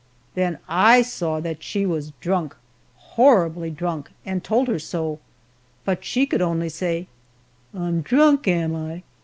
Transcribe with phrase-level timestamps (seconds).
[0.33, 2.55] Then I saw that she was drunk,
[2.95, 5.19] horribly drunk, and told her so,
[5.85, 7.05] but she could only say,
[7.71, 9.03] "I'm drunk, am I?"